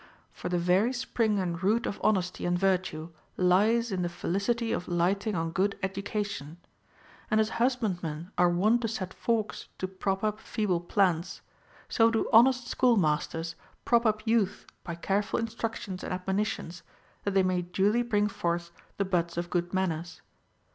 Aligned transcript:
For 0.33 0.49
the 0.49 0.57
very 0.57 0.93
spring 0.93 1.37
and 1.37 1.61
root 1.61 1.85
of 1.85 2.01
honesty 2.03 2.43
and 2.43 2.57
virtue 2.57 3.09
lies 3.37 3.91
in 3.91 4.01
the 4.01 4.09
felicity 4.09 4.71
of 4.71 4.87
liiihtinii 4.87 5.35
on 5.35 5.53
aood 5.53 5.75
education, 5.83 6.57
iind 7.31 7.39
as 7.39 7.49
husbandmen 7.61 8.31
are 8.35 8.49
wont 8.49 8.81
to 8.81 8.87
set 8.87 9.13
forks 9.13 9.67
to 9.77 9.87
prop 9.87 10.23
up 10.23 10.39
feeble 10.39 10.79
plants, 10.79 11.41
so 11.87 12.09
do 12.09 12.27
honest 12.33 12.67
school 12.67 12.97
masters 12.97 13.53
prop 13.85 14.07
up 14.07 14.25
youth 14.25 14.65
by 14.83 14.95
careful 14.95 15.37
instructions 15.37 16.03
and 16.03 16.11
admoni 16.11 16.47
tions, 16.47 16.81
that 17.23 17.35
they 17.35 17.43
may 17.43 17.61
duly 17.61 18.01
bring 18.01 18.27
forth 18.27 18.71
the 18.97 19.05
buds 19.05 19.37
of 19.37 19.51
good 19.51 19.71
manners. 19.71 20.23